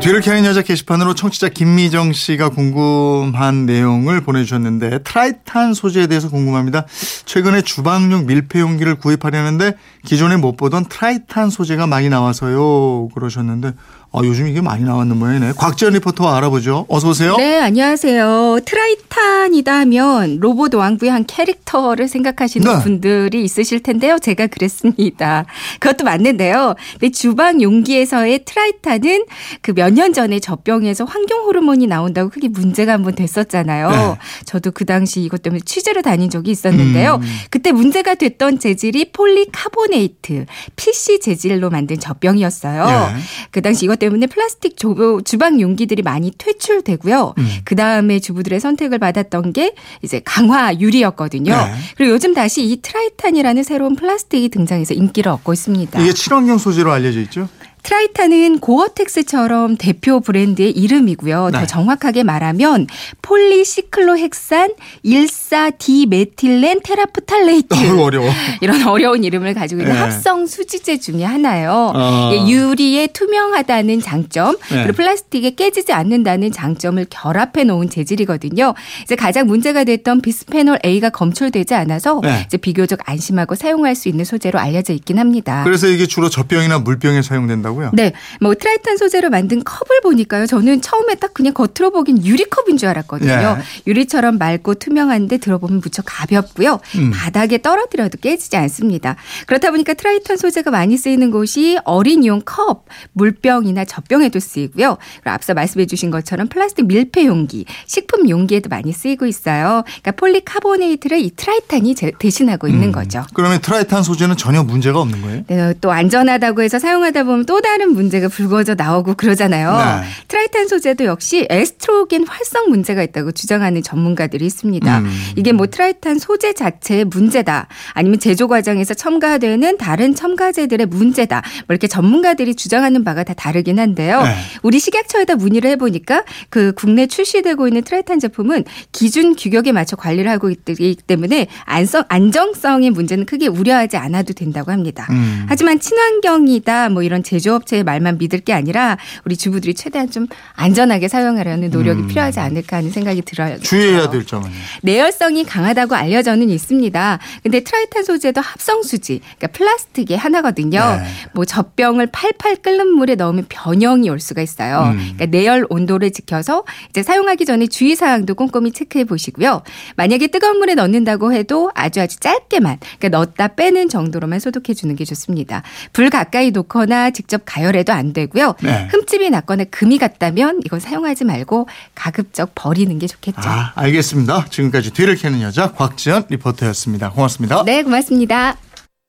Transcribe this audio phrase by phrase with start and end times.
[0.00, 6.84] 뒤를 캐는 여자 게시판으로 청취자 김미정 씨가 궁금한 내용을 보내주셨는데 트라이탄 소재에 대해서 궁금합니다.
[7.26, 13.72] 최근에 주방용 밀폐 용기를 구입하려는데 기존에 못 보던 트라이탄 소재가 많이 나와서요 그러셨는데
[14.16, 15.54] 아, 요즘 이게 많이 나왔는 모양이네.
[15.56, 16.86] 곽지연 리포터와 알아보죠.
[16.88, 17.36] 어서 오세요.
[17.36, 18.60] 네, 안녕하세요.
[18.64, 22.82] 트라이탄이다 하면 로봇 완구의 한 캐릭터를 생각하시는 네.
[22.84, 24.20] 분들이 있으실 텐데요.
[24.20, 25.46] 제가 그랬습니다.
[25.80, 26.76] 그것도 맞는데요.
[26.92, 29.24] 근데 주방 용기에서의 트라이탄은
[29.62, 33.90] 그 몇년 전에 젖병에서 환경 호르몬이 나온다고 크게 문제가 한번 됐었잖아요.
[33.90, 34.18] 네.
[34.46, 37.20] 저도 그 당시 이것 때문에 취재를 다닌 적이 있었는데요.
[37.22, 37.36] 음.
[37.50, 42.86] 그때 문제가 됐던 재질이 폴리카보네이트, PC 재질로 만든 젖병이었어요.
[43.16, 43.20] 예.
[43.50, 47.34] 그 당시 이것 때문에 플라스틱 조- 주방 용기들이 많이 퇴출되고요.
[47.38, 47.48] 음.
[47.64, 51.52] 그 다음에 주부들의 선택을 받았던 게 이제 강화 유리였거든요.
[51.54, 51.72] 네.
[51.96, 56.00] 그리고 요즘 다시 이 트라이탄이라는 새로운 플라스틱이 등장해서 인기를 얻고 있습니다.
[56.00, 57.48] 이게 친환경 소재로 알려져 있죠.
[57.84, 61.50] 트라이탄은 고어텍스처럼 대표 브랜드의 이름이고요.
[61.52, 61.60] 네.
[61.60, 62.86] 더 정확하게 말하면
[63.20, 64.70] 폴리시클로헥산
[65.04, 67.74] 1,4-디메틸렌 테레프탈레이트.
[67.74, 68.30] 어우, 어려워.
[68.62, 70.00] 이런 어려운 이름을 가지고 있는 네.
[70.00, 71.92] 합성 수지제 중에 하나예요.
[71.94, 72.30] 어.
[72.32, 74.82] 이게 유리의 투명하다는 장점, 네.
[74.82, 78.72] 그리고 플라스틱의 깨지지 않는다는 장점을 결합해 놓은 재질이거든요.
[79.02, 82.44] 이제 가장 문제가 됐던 비스페놀 A가 검출되지 않아서 네.
[82.46, 85.64] 이제 비교적 안심하고 사용할 수 있는 소재로 알려져 있긴 합니다.
[85.64, 87.90] 그래서 이게 주로 젖병이나 물병에 사용된다고 요?
[87.94, 90.46] 네, 뭐 트라이탄 소재로 만든 컵을 보니까요.
[90.46, 93.30] 저는 처음에 딱 그냥 겉으로 보긴 유리컵인 줄 알았거든요.
[93.30, 93.56] 예.
[93.90, 96.80] 유리처럼 맑고 투명한데 들어보면 무척 가볍고요.
[96.96, 97.10] 음.
[97.12, 99.16] 바닥에 떨어뜨려도 깨지지 않습니다.
[99.46, 104.98] 그렇다 보니까 트라이탄 소재가 많이 쓰이는 곳이 어린이용 컵, 물병이나 젖병에도 쓰이고요.
[105.16, 109.82] 그리고 앞서 말씀해 주신 것처럼 플라스틱 밀폐 용기, 식품 용기에도 많이 쓰이고 있어요.
[110.02, 112.92] 그러니까 폴리카보네이트를 이 트라이탄이 제- 대신하고 있는 음.
[112.92, 113.24] 거죠.
[113.34, 115.42] 그러면 트라이탄 소재는 전혀 문제가 없는 거예요?
[115.46, 119.72] 네, 또 안전하다고 해서 사용하다 보면 또 다른 문제가 불거져 나오고 그러잖아요.
[119.72, 120.08] 네.
[120.28, 124.98] 트라이탄 소재도 역시 에스트로겐 활성 문제가 있다고 주장하는 전문가들이 있습니다.
[124.98, 125.10] 음.
[125.36, 127.68] 이게 뭐 트라이탄 소재 자체의 문제다.
[127.94, 131.42] 아니면 제조 과정에서 첨가되는 다른 첨가제들의 문제다.
[131.66, 134.22] 뭐 이렇게 전문가들이 주장하는 바가 다 다르긴 한데요.
[134.22, 134.34] 네.
[134.62, 140.50] 우리 식약처에다 문의를 해보니까 그 국내 출시되고 있는 트라이탄 제품은 기준 규격에 맞춰 관리를 하고
[140.50, 145.06] 있기 때문에 안성, 안정성의 문제는 크게 우려하지 않아도 된다고 합니다.
[145.10, 145.46] 음.
[145.48, 147.22] 하지만 친환경이다 뭐 이런
[147.54, 152.08] 제조업체의 말만 믿을 게 아니라 우리 주부들이 최대한 좀 안전하게 사용하려는 노력이 음.
[152.08, 153.58] 필요하지 않을까 하는 생각이 들어요.
[153.60, 154.50] 주의해야 될 점은
[154.82, 157.18] 내열성이 강하다고 알려져는 있습니다.
[157.42, 160.80] 근데 트라이탄 소재도 합성 수지, 그러니까 플라스틱의 하나거든요.
[160.80, 161.04] 네.
[161.34, 164.92] 뭐 젖병을 팔팔 끓는 물에 넣으면 변형이 올 수가 있어요.
[164.92, 165.12] 음.
[165.16, 169.62] 그러니까 내열 온도를 지켜서 이제 사용하기 전에 주의 사항도 꼼꼼히 체크해 보시고요.
[169.96, 175.04] 만약에 뜨거운 물에 넣는다고 해도 아주 아주 짧게만, 그러니까 넣었다 빼는 정도로만 소독해 주는 게
[175.04, 175.62] 좋습니다.
[175.92, 178.54] 불 가까이 놓거나 직접 가열해도 안 되고요.
[178.62, 178.88] 네.
[178.90, 183.40] 흠집이 났거나 금이 갔다면 이건 사용하지 말고 가급적 버리는 게 좋겠죠.
[183.44, 184.46] 아, 알겠습니다.
[184.50, 187.10] 지금까지 뒤를 캐는 여자 곽지연 리포터였습니다.
[187.10, 187.62] 고맙습니다.
[187.64, 188.56] 네, 고맙습니다.